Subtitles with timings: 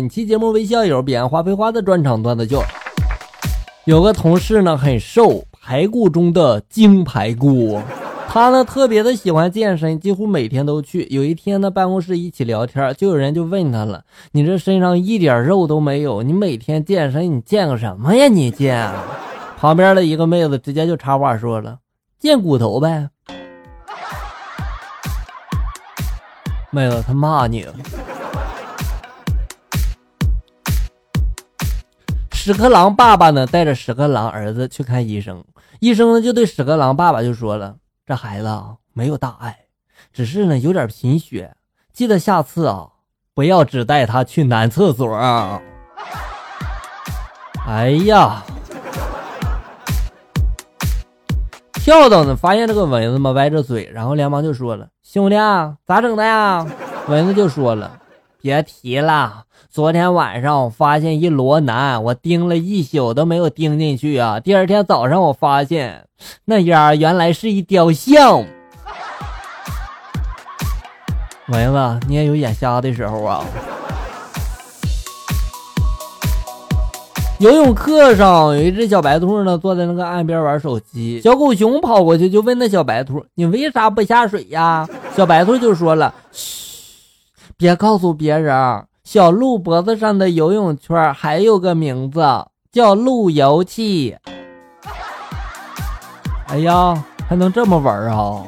[0.00, 2.62] 本期节目为校友彼岸花非花的专场段子秀。
[3.84, 7.78] 有个同事呢很瘦，排骨中的精排骨。
[8.26, 11.06] 他呢特别的喜欢健身，几乎每天都去。
[11.10, 14.02] 有一天呢，办公室一起聊天，就有人就问他了
[14.32, 18.26] ：“你这身上一点肉都没有，你每天健身，你健个什么呀？
[18.26, 18.90] 你健？”
[19.60, 21.76] 旁边的一个妹子直接就插话说了
[22.18, 23.10] ：“健骨头呗。”
[26.72, 27.66] 妹子，他骂你。
[32.42, 35.44] 屎壳郎爸爸呢，带着屎壳郎儿子去看医生。
[35.78, 37.76] 医生呢，就对屎壳郎爸爸就说了
[38.08, 39.54] ：“这孩子啊，没有大碍，
[40.10, 41.54] 只是呢有点贫血。
[41.92, 42.86] 记得下次啊，
[43.34, 45.14] 不要只带他去男厕所。”
[47.68, 48.42] 哎呀！
[51.74, 56.66] 跳蚤呢，发现这个蚊子嘛，歪着嘴，然后连忙就说了：“兄弟啊，咋整的呀？”
[57.06, 57.99] 蚊子就说了
[58.40, 64.40] ：“别提了。”昨天晚上我发现一罗南，我盯了一宿都没有盯进去啊！
[64.40, 66.06] 第二天早上我发现
[66.44, 68.44] 那丫原来是一雕像。
[71.48, 73.44] 蚊子，你也有眼瞎的时候啊！
[77.38, 81.20] 游泳课上有一只小白兔呢，坐在那个岸边玩手机。
[81.22, 86.69] 小狗熊跑过去就问那小白兔：“你为啥不下水呀？”小白兔就说了：“嘘，
[87.60, 88.56] 别告诉别人。”
[89.04, 92.20] 小鹿脖子上的游泳圈还有个名字，
[92.72, 94.16] 叫路由器。
[96.46, 98.42] 哎呀，还能这么玩啊！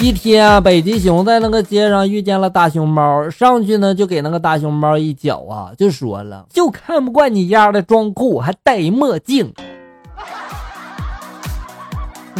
[0.00, 9.52] 一天，北极熊在那个街上遇见了大熊猫，上去呢就给那个大熊猫一脚啊，就说了：“就看不惯你丫的装酷还戴墨镜。”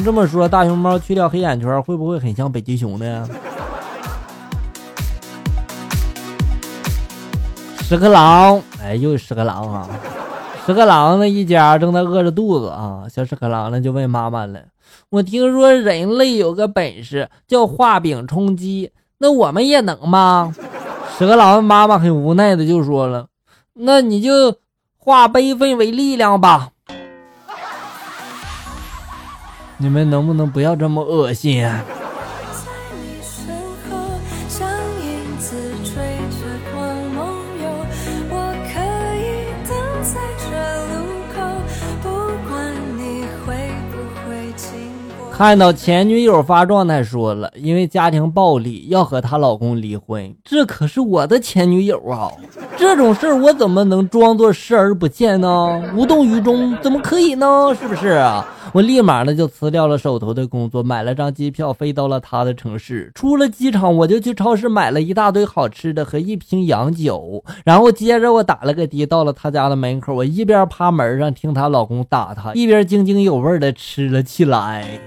[0.04, 3.28] 这么说，大熊猫去掉黑眼圈，会不会很像北极熊呢？
[7.80, 9.88] 屎壳郎，哎，又屎壳郎啊！
[10.64, 14.60] 屎壳郎呢一家正在饿着肚子啊，小屎壳郎呢就问妈妈了
[15.10, 20.54] ：“我听说人类有个本事叫画饼充饥，那我们也能吗？”
[21.18, 23.26] 屎壳郎妈妈很无奈的就说了
[23.74, 24.56] ：“那你就
[24.98, 26.70] 化悲愤为力量吧。”
[29.78, 31.84] 你们能不能不要这么恶心啊？
[45.36, 50.34] 看到前女友发状态说了，因为家庭暴力要和她老公离婚。
[50.42, 52.32] 这可是我的前女友啊，
[52.78, 55.92] 这种事儿我怎么能装作视而不见呢？
[55.94, 57.70] 无动于衷怎么可以呢？
[57.78, 58.48] 是不是啊？
[58.72, 63.12] 我立马呢就辞掉了手头的工作，买了张机票飞到了他的城市。
[63.14, 70.14] 出了机场，我就去超市买了一大堆好吃的和一瓶洋酒，然后接着我打了个的到了他家的门口。
[70.14, 74.98] 我一边趴门上听她老公打她，一边津津有味的吃了起来。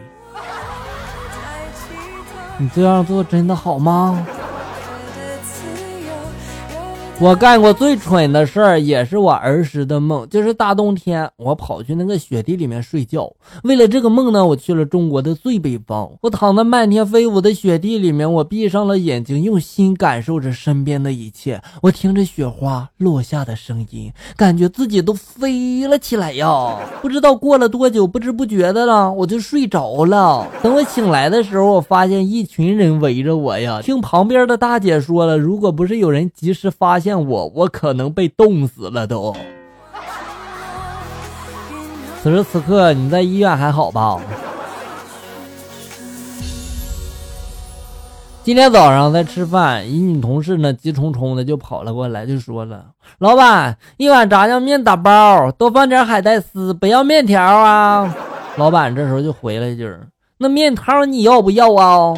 [2.62, 4.26] 你这样做真的好吗？
[7.22, 13.30] 我干过最蠢的事儿，也是我儿时的梦，就是大冬天我跑去那个雪地里面睡觉。
[13.64, 21.62] 为了这个梦呢，我去了中国的最北方，我躺在漫天飞舞的雪地里面，我闭上了眼睛，用心感受着身边的一切。
[21.82, 26.78] 我听着雪花落下的声音，感觉自己都飞了起来呀！
[27.02, 30.48] 不知道过了多久，不知不觉的了，我就睡着了。
[30.64, 33.82] 等我醒来的时候，我发现一群人围着我呀。
[33.84, 37.09] 听旁边的大姐说了，如果不是有人及时发现。
[37.10, 39.36] 见我，我可能被冻死了都。
[42.22, 44.20] 此时此刻，你在医院还好吧？
[48.44, 52.86] 今天早上在吃饭，一女同事呢急冲冲的就跑了过来，就说了
[53.18, 58.16] ：“老板，一碗炸酱面打包，多放点海带丝，不要面条啊。”
[58.58, 59.92] 老板这时候就回了一句
[60.38, 62.14] ：“那面汤你要不要啊？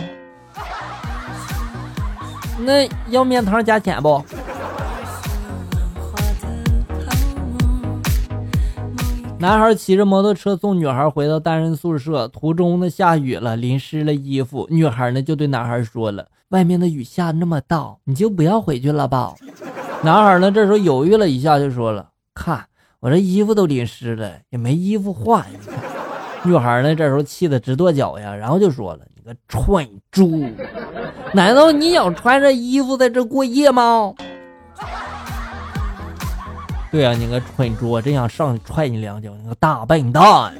[2.59, 4.21] 那要面汤加钱不？”
[9.41, 14.67] 男孩骑着摩托车送女孩回到单人宿舍，途中呢下雨了，淋湿了衣服。
[14.69, 19.33] 女孩呢就对男孩说了：“外面的雨下那么大，你就不要回去了吧。
[20.05, 22.63] ”男孩呢这时候犹豫了一下，就说了：“看
[22.99, 25.43] 我这衣服都淋湿了，也没衣服换。”
[26.45, 30.45] 女孩呢这时候气得直跺脚呀，然后就说了：“你个蠢猪，
[31.33, 34.13] 难道你想穿着衣服在这过夜吗？”
[36.91, 39.31] 对啊，你个蠢猪，我真想上去踹你两脚！
[39.41, 40.53] 你个大笨蛋！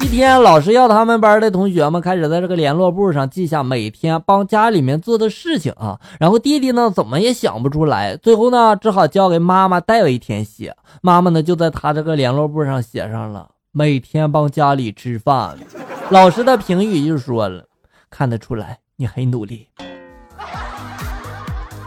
[0.00, 6.00] 一一天，老师要他们班的同学们开始在这个联络簿上记下每天帮家里面做的事情啊。
[6.18, 10.74] 然后弟弟呢，怎么也想不出来，最后呢，只好交给妈妈代为填写。
[11.02, 15.58] 妈妈呢，就在他这个联络簿上写上了每天帮家里吃饭。
[16.08, 17.66] 老师的评语就说了，
[18.08, 19.68] 看得出来你很努力，